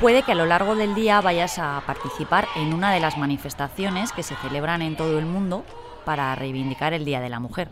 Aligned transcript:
Puede 0.00 0.22
que 0.22 0.32
a 0.32 0.34
lo 0.34 0.46
largo 0.46 0.76
del 0.76 0.94
día 0.94 1.20
vayas 1.20 1.58
a 1.58 1.82
participar 1.86 2.48
en 2.56 2.72
una 2.72 2.90
de 2.90 3.00
las 3.00 3.18
manifestaciones 3.18 4.12
que 4.12 4.22
se 4.22 4.34
celebran 4.36 4.80
en 4.80 4.96
todo 4.96 5.18
el 5.18 5.26
mundo 5.26 5.62
para 6.06 6.34
reivindicar 6.34 6.94
el 6.94 7.04
Día 7.04 7.20
de 7.20 7.28
la 7.28 7.38
Mujer. 7.38 7.68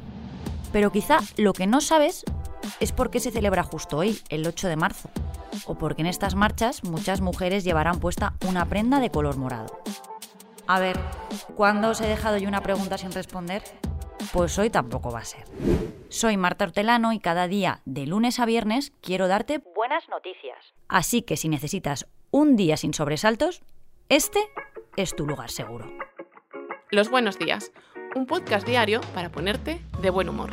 Pero 0.70 0.92
quizá 0.92 1.20
lo 1.38 1.54
que 1.54 1.66
no 1.66 1.80
sabes 1.80 2.26
es 2.80 2.92
por 2.92 3.10
qué 3.10 3.18
se 3.18 3.30
celebra 3.30 3.62
justo 3.62 3.96
hoy, 3.96 4.20
el 4.28 4.46
8 4.46 4.68
de 4.68 4.76
marzo, 4.76 5.08
o 5.64 5.76
porque 5.76 6.02
en 6.02 6.06
estas 6.06 6.34
marchas 6.34 6.84
muchas 6.84 7.22
mujeres 7.22 7.64
llevarán 7.64 7.98
puesta 7.98 8.34
una 8.46 8.66
prenda 8.66 9.00
de 9.00 9.10
color 9.10 9.38
morado. 9.38 9.80
A 10.66 10.80
ver, 10.80 11.00
¿cuándo 11.56 11.88
os 11.88 12.00
he 12.02 12.06
dejado 12.06 12.36
yo 12.36 12.46
una 12.46 12.62
pregunta 12.62 12.98
sin 12.98 13.10
responder? 13.10 13.62
Pues 14.32 14.58
hoy 14.58 14.68
tampoco 14.68 15.10
va 15.10 15.20
a 15.20 15.24
ser. 15.24 15.44
Soy 16.08 16.36
Marta 16.36 16.64
Hortelano 16.64 17.12
y 17.12 17.18
cada 17.18 17.48
día, 17.48 17.80
de 17.86 18.06
lunes 18.06 18.38
a 18.40 18.46
viernes, 18.46 18.92
quiero 19.00 19.26
darte 19.26 19.62
buenas 19.74 20.08
noticias. 20.08 20.74
Así 20.88 21.22
que 21.22 21.36
si 21.36 21.48
necesitas 21.48 22.06
un 22.30 22.56
día 22.56 22.76
sin 22.76 22.92
sobresaltos, 22.92 23.62
este 24.08 24.40
es 24.96 25.16
tu 25.16 25.26
lugar 25.26 25.50
seguro. 25.50 25.90
Los 26.90 27.10
buenos 27.10 27.38
días, 27.38 27.72
un 28.14 28.26
podcast 28.26 28.66
diario 28.66 29.00
para 29.14 29.30
ponerte 29.30 29.80
de 30.02 30.10
buen 30.10 30.28
humor. 30.28 30.50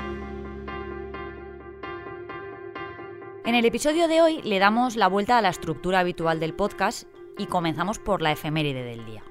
En 3.46 3.56
el 3.56 3.66
episodio 3.66 4.08
de 4.08 4.22
hoy 4.22 4.42
le 4.42 4.60
damos 4.60 4.96
la 4.96 5.08
vuelta 5.08 5.38
a 5.38 5.42
la 5.42 5.50
estructura 5.50 6.00
habitual 6.00 6.40
del 6.40 6.54
podcast 6.54 7.08
y 7.38 7.46
comenzamos 7.48 8.00
por 8.00 8.22
la 8.22 8.32
efeméride 8.32 8.84
del 8.84 9.06
día. 9.06 9.24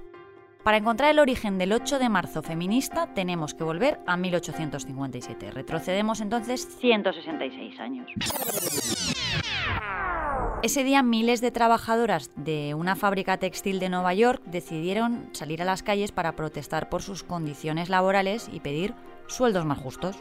Para 0.64 0.78
encontrar 0.78 1.10
el 1.10 1.18
origen 1.18 1.59
del 1.59 1.74
8 1.74 1.98
de 1.98 2.09
marzo 2.09 2.42
feminista 2.42 3.06
tenemos 3.12 3.52
que 3.52 3.64
volver 3.64 4.00
a 4.06 4.16
1857. 4.16 5.50
Retrocedemos 5.50 6.22
entonces 6.22 6.66
166 6.80 7.78
años. 7.80 8.11
Ese 10.62 10.83
día 10.83 11.03
miles 11.03 11.42
de 11.42 11.50
trabajadoras 11.50 12.30
de 12.36 12.72
una 12.72 12.97
fábrica 12.97 13.36
textil 13.36 13.78
de 13.78 13.91
Nueva 13.91 14.14
York 14.14 14.42
decidieron 14.47 15.28
salir 15.33 15.61
a 15.61 15.66
las 15.66 15.83
calles 15.83 16.12
para 16.12 16.34
protestar 16.34 16.88
por 16.88 17.03
sus 17.03 17.22
condiciones 17.22 17.91
laborales 17.91 18.48
y 18.50 18.60
pedir 18.60 18.94
sueldos 19.27 19.66
más 19.66 19.77
justos. 19.77 20.16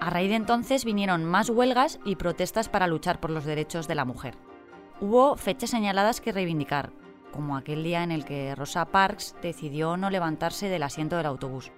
A 0.00 0.10
raíz 0.10 0.30
de 0.30 0.34
entonces 0.34 0.84
vinieron 0.84 1.24
más 1.24 1.50
huelgas 1.50 2.00
y 2.04 2.16
protestas 2.16 2.68
para 2.68 2.88
luchar 2.88 3.20
por 3.20 3.30
los 3.30 3.44
derechos 3.44 3.86
de 3.86 3.94
la 3.94 4.04
mujer. 4.04 4.34
Hubo 5.00 5.36
fechas 5.36 5.70
señaladas 5.70 6.20
que 6.20 6.32
reivindicar, 6.32 6.90
como 7.34 7.56
aquel 7.56 7.82
día 7.82 8.04
en 8.04 8.12
el 8.12 8.24
que 8.24 8.54
Rosa 8.54 8.84
Parks 8.84 9.34
decidió 9.42 9.96
no 9.96 10.08
levantarse 10.08 10.68
del 10.68 10.84
asiento 10.84 11.16
del 11.16 11.26
autobús, 11.26 11.72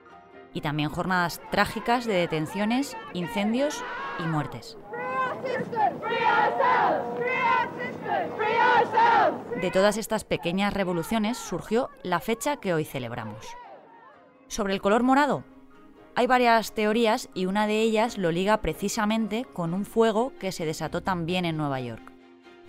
y 0.53 0.61
también 0.61 0.91
jornadas 0.91 1.41
trágicas 1.51 2.05
de 2.05 2.15
detenciones, 2.15 2.97
incendios 3.15 3.83
y 4.19 4.25
muertes. 4.25 4.77
De 9.61 9.71
todas 9.71 9.97
estas 9.97 10.25
pequeñas 10.25 10.75
revoluciones 10.75 11.39
surgió 11.39 11.89
la 12.03 12.21
fecha 12.21 12.59
que 12.59 12.75
hoy 12.75 12.85
celebramos. 12.85 13.47
Sobre 14.49 14.75
el 14.75 14.83
color 14.83 15.03
morado, 15.03 15.45
hay 16.15 16.27
varias 16.27 16.73
teorías 16.73 17.31
y 17.35 17.47
una 17.47 17.67
de 17.67 17.81
ellas 17.81 18.19
lo 18.19 18.31
liga 18.31 18.59
precisamente 18.61 19.47
con 19.53 19.73
un 19.73 19.85
fuego 19.85 20.33
que 20.39 20.53
se 20.53 20.67
desató 20.67 21.03
también 21.03 21.45
en 21.45 21.57
Nueva 21.57 21.81
York 21.81 22.16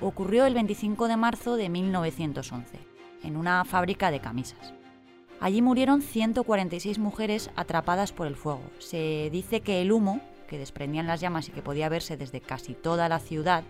ocurrió 0.02 0.46
el 0.46 0.54
25 0.54 1.08
de 1.08 1.18
marzo 1.18 1.56
de 1.56 1.70
1911, 1.70 2.80
en 3.24 3.36
una 3.36 3.64
fábrica 3.66 4.12
de 4.12 4.20
camisas. 4.20 4.74
Allí 5.40 5.62
murieron 5.62 6.02
146 6.02 6.98
mujeres 7.00 7.52
atrapadas 7.56 8.12
por 8.12 8.28
el 8.28 8.36
fuego. 8.36 8.62
Se 8.80 9.30
dice 9.32 9.62
que 9.62 9.82
el 9.82 9.92
humo, 9.92 10.20
que 10.48 10.58
desprendían 10.58 11.08
las 11.08 11.22
llamas 11.22 11.48
y 11.48 11.52
que 11.52 11.62
podía 11.62 11.90
verse 11.90 12.18
desde 12.18 12.42
casi 12.42 12.74
toda 12.74 13.10
la 13.10 13.20
ciudad, 13.20 13.64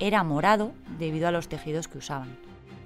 era 0.00 0.22
morado 0.22 0.72
debido 0.98 1.28
a 1.28 1.30
los 1.30 1.48
tejidos 1.48 1.88
que 1.88 1.98
usaban. 1.98 2.36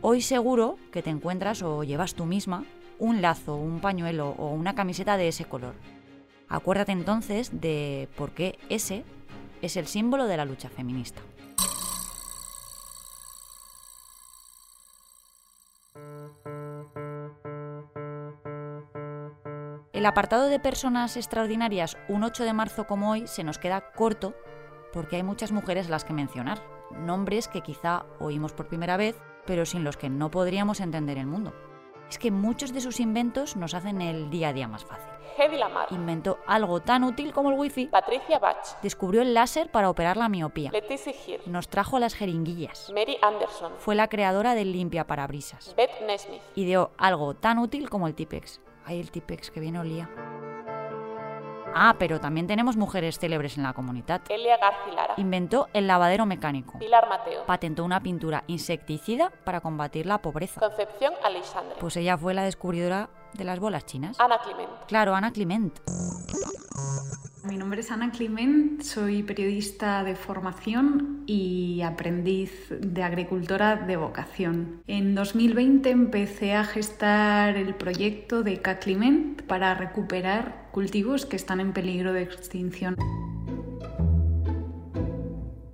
Hoy 0.00 0.20
seguro 0.20 0.76
que 0.92 1.02
te 1.02 1.10
encuentras 1.10 1.62
o 1.62 1.82
llevas 1.82 2.14
tú 2.14 2.26
misma 2.26 2.64
un 2.98 3.22
lazo, 3.22 3.56
un 3.56 3.80
pañuelo 3.80 4.30
o 4.38 4.50
una 4.50 4.74
camiseta 4.74 5.16
de 5.16 5.28
ese 5.28 5.44
color. 5.44 5.74
Acuérdate 6.48 6.92
entonces 6.92 7.60
de 7.60 8.08
por 8.16 8.30
qué 8.30 8.58
ese 8.68 9.04
es 9.62 9.76
el 9.76 9.86
símbolo 9.86 10.26
de 10.26 10.36
la 10.36 10.44
lucha 10.44 10.68
feminista. 10.68 11.20
Apartado 20.08 20.46
de 20.46 20.58
personas 20.58 21.16
extraordinarias, 21.16 21.98
un 22.08 22.24
8 22.24 22.44
de 22.44 22.54
marzo 22.54 22.86
como 22.86 23.10
hoy, 23.10 23.26
se 23.26 23.44
nos 23.44 23.58
queda 23.58 23.92
corto 23.92 24.34
porque 24.92 25.16
hay 25.16 25.22
muchas 25.22 25.52
mujeres 25.52 25.86
a 25.86 25.90
las 25.90 26.04
que 26.04 26.14
mencionar, 26.14 26.62
nombres 26.92 27.46
que 27.46 27.60
quizá 27.60 28.06
oímos 28.18 28.54
por 28.54 28.68
primera 28.68 28.96
vez, 28.96 29.16
pero 29.44 29.66
sin 29.66 29.84
los 29.84 29.98
que 29.98 30.08
no 30.08 30.30
podríamos 30.30 30.80
entender 30.80 31.18
el 31.18 31.26
mundo. 31.26 31.52
Es 32.08 32.18
que 32.18 32.30
muchos 32.30 32.72
de 32.72 32.80
sus 32.80 33.00
inventos 33.00 33.54
nos 33.54 33.74
hacen 33.74 34.00
el 34.00 34.30
día 34.30 34.48
a 34.48 34.52
día 34.54 34.66
más 34.66 34.82
fácil. 34.82 35.12
Hedy 35.36 35.58
Lamar. 35.58 35.88
Inventó 35.90 36.38
algo 36.46 36.80
tan 36.80 37.04
útil 37.04 37.32
como 37.34 37.50
el 37.50 37.58
wifi. 37.58 37.86
Patricia 37.86 38.38
Bach. 38.38 38.80
Descubrió 38.82 39.20
el 39.20 39.34
láser 39.34 39.70
para 39.70 39.90
operar 39.90 40.16
la 40.16 40.30
miopía. 40.30 40.70
Letizia 40.72 41.12
Hill. 41.12 41.42
Nos 41.44 41.68
trajo 41.68 41.98
las 41.98 42.14
jeringuillas. 42.14 42.90
Mary 42.94 43.18
Anderson. 43.20 43.74
Fue 43.76 43.94
la 43.94 44.08
creadora 44.08 44.54
del 44.54 44.72
limpia 44.72 45.06
parabrisas. 45.06 45.74
Beth 45.76 46.00
Nesmith. 46.06 46.40
Ideó 46.56 46.92
algo 46.96 47.34
tan 47.34 47.58
útil 47.58 47.90
como 47.90 48.08
el 48.08 48.14
Tipex. 48.14 48.60
Ay, 48.88 49.00
el 49.00 49.10
Tipex 49.10 49.50
que 49.50 49.60
viene 49.60 49.78
olía. 49.78 50.08
Ah, 51.74 51.96
pero 51.98 52.20
también 52.20 52.46
tenemos 52.46 52.78
mujeres 52.78 53.18
célebres 53.18 53.58
en 53.58 53.64
la 53.64 53.74
comunidad. 53.74 54.22
Elia 54.30 54.56
Garcilara. 54.56 55.12
Inventó 55.18 55.68
el 55.74 55.86
lavadero 55.86 56.24
mecánico. 56.24 56.78
Pilar 56.78 57.06
Mateo. 57.06 57.44
Patentó 57.44 57.84
una 57.84 58.00
pintura 58.02 58.44
insecticida 58.46 59.30
para 59.44 59.60
combatir 59.60 60.06
la 60.06 60.22
pobreza. 60.22 60.58
Concepción 60.58 61.12
Alexandre. 61.22 61.76
Pues 61.78 61.98
ella 61.98 62.16
fue 62.16 62.32
la 62.32 62.44
descubridora 62.44 63.10
de 63.34 63.44
las 63.44 63.60
bolas 63.60 63.84
chinas. 63.84 64.18
Ana 64.18 64.38
Clement. 64.38 64.70
Claro, 64.86 65.14
Ana 65.14 65.32
Clement. 65.32 65.78
Mi 67.48 67.56
nombre 67.56 67.80
es 67.80 67.90
Ana 67.90 68.10
Clement, 68.10 68.82
soy 68.82 69.22
periodista 69.22 70.04
de 70.04 70.16
formación 70.16 71.22
y 71.24 71.80
aprendiz 71.80 72.52
de 72.68 73.02
agricultora 73.02 73.76
de 73.76 73.96
vocación. 73.96 74.82
En 74.86 75.14
2020 75.14 75.88
empecé 75.88 76.52
a 76.52 76.64
gestar 76.64 77.56
el 77.56 77.74
proyecto 77.74 78.42
de 78.42 78.60
K-Clement 78.60 79.42
para 79.44 79.74
recuperar 79.74 80.68
cultivos 80.72 81.24
que 81.24 81.36
están 81.36 81.60
en 81.60 81.72
peligro 81.72 82.12
de 82.12 82.24
extinción. 82.24 82.96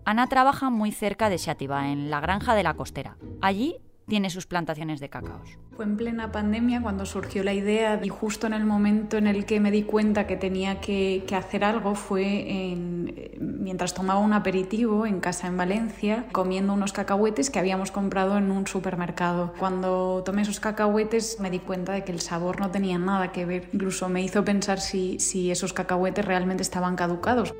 Ana 0.04 0.28
trabaja 0.28 0.70
muy 0.70 0.92
cerca 0.92 1.28
de 1.28 1.38
Xativa, 1.38 1.90
en 1.90 2.08
la 2.08 2.20
granja 2.20 2.54
de 2.54 2.62
la 2.62 2.74
costera. 2.74 3.16
Allí 3.40 3.78
tiene 4.06 4.30
sus 4.30 4.46
plantaciones 4.46 5.00
de 5.00 5.08
cacaos. 5.08 5.58
Fue 5.76 5.84
en 5.84 5.96
plena 5.96 6.30
pandemia 6.30 6.80
cuando 6.82 7.06
surgió 7.06 7.42
la 7.42 7.52
idea 7.52 8.00
y 8.02 8.08
justo 8.08 8.46
en 8.46 8.52
el 8.52 8.64
momento 8.64 9.16
en 9.16 9.26
el 9.26 9.44
que 9.44 9.60
me 9.60 9.70
di 9.70 9.82
cuenta 9.82 10.26
que 10.26 10.36
tenía 10.36 10.80
que, 10.80 11.24
hacer 11.34 11.64
algo 11.64 11.94
fue 11.94 12.70
en, 12.70 13.32
mientras 13.40 13.92
tomaba 13.92 14.20
un 14.20 14.32
aperitivo 14.32 15.04
en 15.06 15.20
casa 15.20 15.48
en 15.48 15.56
Valencia 15.56 16.26
comiendo 16.32 16.72
unos 16.72 16.92
cacahuetes 16.92 17.50
que 17.50 17.58
habíamos 17.58 17.90
comprado 17.90 18.38
en 18.38 18.50
un 18.52 18.66
supermercado. 18.66 19.52
Cuando 19.58 20.22
tomé 20.24 20.42
esos 20.42 20.60
cacahuetes 20.60 21.40
me 21.40 21.50
di 21.50 21.58
cuenta 21.58 21.92
de 21.92 22.04
que 22.04 22.12
el 22.12 22.20
sabor 22.20 22.60
no 22.60 22.70
tenía 22.70 22.98
nada 22.98 23.32
que 23.32 23.44
ver. 23.44 23.68
Incluso 23.72 24.08
me 24.08 24.22
hizo 24.22 24.44
pensar 24.44 24.78
si, 24.80 25.18
si 25.18 25.50
esos 25.50 25.72
cacahuetes 25.72 26.24
realmente 26.24 26.62
estaban 26.62 26.94
caducados. 26.94 27.54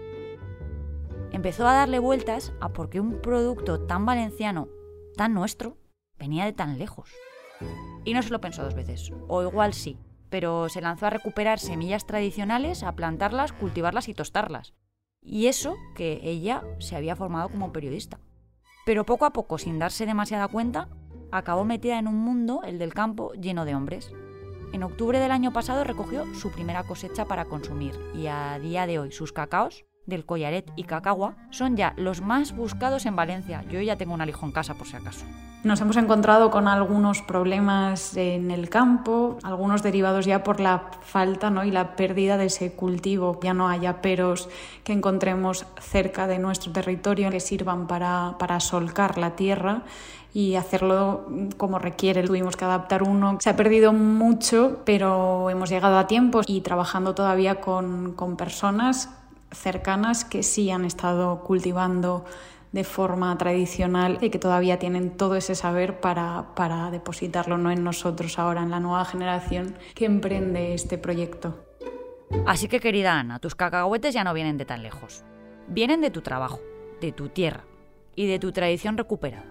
Empezó 1.32 1.66
a 1.66 1.74
darle 1.74 1.98
vueltas 1.98 2.52
a 2.60 2.68
por 2.68 2.90
qué 2.90 3.00
un 3.00 3.20
producto 3.20 3.80
tan 3.80 4.06
valenciano, 4.06 4.68
tan 5.16 5.34
nuestro, 5.34 5.76
venía 6.24 6.46
de 6.46 6.54
tan 6.54 6.78
lejos. 6.78 7.10
Y 8.04 8.14
no 8.14 8.22
se 8.22 8.30
lo 8.30 8.40
pensó 8.40 8.64
dos 8.64 8.74
veces, 8.74 9.12
o 9.28 9.42
igual 9.42 9.74
sí, 9.74 9.98
pero 10.30 10.70
se 10.70 10.80
lanzó 10.80 11.06
a 11.06 11.10
recuperar 11.10 11.58
semillas 11.58 12.06
tradicionales, 12.06 12.82
a 12.82 12.92
plantarlas, 12.92 13.52
cultivarlas 13.52 14.08
y 14.08 14.14
tostarlas. 14.14 14.72
Y 15.20 15.48
eso 15.48 15.76
que 15.94 16.20
ella 16.22 16.62
se 16.78 16.96
había 16.96 17.14
formado 17.14 17.50
como 17.50 17.72
periodista. 17.72 18.20
Pero 18.86 19.04
poco 19.04 19.26
a 19.26 19.32
poco, 19.34 19.58
sin 19.58 19.78
darse 19.78 20.06
demasiada 20.06 20.48
cuenta, 20.48 20.88
acabó 21.30 21.64
metida 21.64 21.98
en 21.98 22.08
un 22.08 22.16
mundo, 22.16 22.62
el 22.64 22.78
del 22.78 22.94
campo, 22.94 23.32
lleno 23.34 23.66
de 23.66 23.74
hombres. 23.74 24.10
En 24.72 24.82
octubre 24.82 25.18
del 25.18 25.30
año 25.30 25.52
pasado 25.52 25.84
recogió 25.84 26.24
su 26.34 26.50
primera 26.50 26.84
cosecha 26.84 27.26
para 27.26 27.44
consumir 27.44 27.94
y 28.14 28.28
a 28.28 28.58
día 28.58 28.86
de 28.86 28.98
hoy 28.98 29.12
sus 29.12 29.32
cacaos 29.32 29.84
del 30.06 30.24
collaret 30.24 30.70
y 30.76 30.84
cacagua 30.84 31.36
son 31.50 31.76
ya 31.76 31.94
los 31.96 32.20
más 32.20 32.54
buscados 32.54 33.06
en 33.06 33.16
Valencia. 33.16 33.64
Yo 33.70 33.80
ya 33.80 33.96
tengo 33.96 34.14
un 34.14 34.20
alijo 34.20 34.44
en 34.46 34.52
casa 34.52 34.74
por 34.74 34.86
si 34.86 34.96
acaso. 34.96 35.24
Nos 35.64 35.80
hemos 35.80 35.96
encontrado 35.96 36.50
con 36.50 36.68
algunos 36.68 37.22
problemas 37.22 38.18
en 38.18 38.50
el 38.50 38.68
campo, 38.68 39.38
algunos 39.42 39.82
derivados 39.82 40.26
ya 40.26 40.44
por 40.44 40.60
la 40.60 40.90
falta 41.00 41.48
¿no? 41.48 41.64
y 41.64 41.70
la 41.70 41.96
pérdida 41.96 42.36
de 42.36 42.46
ese 42.46 42.72
cultivo. 42.72 43.40
Ya 43.42 43.54
no 43.54 43.66
haya 43.70 44.02
peros 44.02 44.50
que 44.84 44.92
encontremos 44.92 45.64
cerca 45.80 46.26
de 46.26 46.38
nuestro 46.38 46.70
territorio 46.70 47.30
que 47.30 47.40
sirvan 47.40 47.86
para, 47.86 48.60
solcar 48.60 49.16
la 49.16 49.36
tierra 49.36 49.84
y 50.34 50.56
hacerlo 50.56 51.26
como 51.56 51.78
requiere. 51.78 52.24
Tuvimos 52.24 52.58
que 52.58 52.66
adaptar 52.66 53.02
uno. 53.02 53.38
Se 53.40 53.48
ha 53.48 53.56
perdido 53.56 53.94
mucho, 53.94 54.82
pero 54.84 55.48
hemos 55.48 55.70
llegado 55.70 55.96
a 55.96 56.06
tiempo 56.06 56.42
y 56.46 56.60
trabajando 56.60 57.14
todavía 57.14 57.62
con 57.62 58.36
personas 58.36 59.08
cercanas 59.54 60.24
que 60.24 60.42
sí 60.42 60.70
han 60.70 60.84
estado 60.84 61.42
cultivando 61.42 62.24
de 62.72 62.82
forma 62.82 63.38
tradicional 63.38 64.18
y 64.20 64.30
que 64.30 64.40
todavía 64.40 64.80
tienen 64.80 65.16
todo 65.16 65.36
ese 65.36 65.54
saber 65.54 66.00
para, 66.00 66.54
para 66.56 66.90
depositarlo 66.90 67.56
no 67.56 67.70
en 67.70 67.84
nosotros 67.84 68.38
ahora, 68.38 68.62
en 68.62 68.70
la 68.70 68.80
nueva 68.80 69.04
generación 69.04 69.76
que 69.94 70.06
emprende 70.06 70.74
este 70.74 70.98
proyecto. 70.98 71.64
Así 72.46 72.66
que 72.66 72.80
querida 72.80 73.18
Ana, 73.18 73.38
tus 73.38 73.54
cacahuetes 73.54 74.12
ya 74.12 74.24
no 74.24 74.34
vienen 74.34 74.58
de 74.58 74.64
tan 74.64 74.82
lejos. 74.82 75.24
Vienen 75.68 76.00
de 76.00 76.10
tu 76.10 76.20
trabajo, 76.20 76.60
de 77.00 77.12
tu 77.12 77.28
tierra 77.28 77.64
y 78.16 78.26
de 78.26 78.40
tu 78.40 78.50
tradición 78.50 78.98
recuperada. 78.98 79.46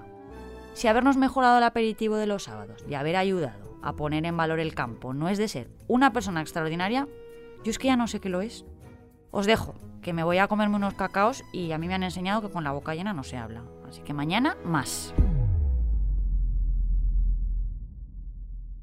Si 0.74 0.88
habernos 0.88 1.18
mejorado 1.18 1.60
el 1.60 1.64
aperitivo 1.64 2.18
de 2.18 2.28
los 2.28 2.44
sábados 2.44 2.84
y 2.90 2.96
haber 2.96 3.16
ayudado 3.16 3.78
a 3.82 3.94
poner 3.94 4.26
en 4.26 4.36
valor 4.36 4.60
el 4.60 4.76
campo 4.76 5.14
no 5.14 5.30
es 5.30 5.38
de 5.38 5.48
ser 5.48 5.70
una 5.88 6.12
persona 6.12 6.42
extraordinaria, 6.42 7.08
yo 7.64 7.72
es 7.72 7.80
que 7.80 7.88
ya 7.88 7.96
no 7.96 8.08
sé 8.08 8.20
qué 8.20 8.30
lo 8.30 8.42
es. 8.42 8.66
Os 9.36 9.48
dejo, 9.48 9.74
que 10.04 10.14
me 10.14 10.24
voy 10.24 10.38
a 10.38 10.48
comerme 10.48 10.76
unos 10.76 10.94
cacaos 10.94 11.44
y 11.52 11.72
a 11.72 11.80
mí 11.80 11.88
me 11.88 11.96
han 11.96 12.04
enseñado 12.04 12.44
que 12.44 12.52
con 12.52 12.64
la 12.64 12.72
boca 12.72 12.94
llena 12.94 13.14
no 13.14 13.24
se 13.24 13.36
habla. 13.36 13.64
Así 13.90 14.04
que 14.04 14.14
mañana 14.14 14.56
más. 14.64 15.12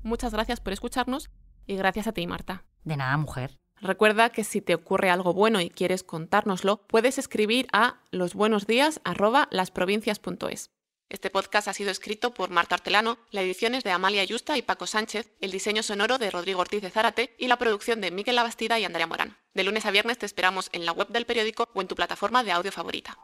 Muchas 0.02 0.32
gracias 0.32 0.58
por 0.58 0.73
escucharnos 0.73 1.31
y 1.69 1.76
gracias 1.76 2.08
a 2.08 2.12
ti, 2.12 2.26
Marta. 2.26 2.64
De 2.82 2.97
nada, 2.97 3.17
mujer. 3.17 3.61
Recuerda 3.81 4.31
que 4.31 4.43
si 4.43 4.61
te 4.61 4.75
ocurre 4.75 5.08
algo 5.08 5.32
bueno 5.32 5.61
y 5.61 5.70
quieres 5.70 6.02
contárnoslo, 6.02 6.85
puedes 6.88 7.19
escribir 7.19 7.69
a 7.73 8.00
losbuenosdías@lasprovincias.es. 8.11 10.73
Este 11.10 11.28
podcast 11.28 11.66
ha 11.66 11.74
sido 11.74 11.90
escrito 11.90 12.32
por 12.32 12.50
Marta 12.50 12.76
Hortelano, 12.76 13.18
la 13.32 13.42
edición 13.42 13.74
es 13.74 13.82
de 13.82 13.90
Amalia 13.90 14.22
Yusta 14.22 14.56
y 14.56 14.62
Paco 14.62 14.86
Sánchez, 14.86 15.28
el 15.40 15.50
diseño 15.50 15.82
sonoro 15.82 16.18
de 16.18 16.30
Rodrigo 16.30 16.60
Ortiz 16.60 16.82
de 16.82 16.90
Zárate 16.90 17.34
y 17.36 17.48
la 17.48 17.58
producción 17.58 18.00
de 18.00 18.12
Miquel 18.12 18.36
Labastida 18.36 18.78
y 18.78 18.84
Andrea 18.84 19.08
Morán. 19.08 19.36
De 19.52 19.64
lunes 19.64 19.84
a 19.86 19.90
viernes 19.90 20.18
te 20.18 20.26
esperamos 20.26 20.70
en 20.72 20.86
la 20.86 20.92
web 20.92 21.08
del 21.08 21.26
periódico 21.26 21.68
o 21.74 21.80
en 21.80 21.88
tu 21.88 21.96
plataforma 21.96 22.44
de 22.44 22.52
audio 22.52 22.70
favorita. 22.70 23.18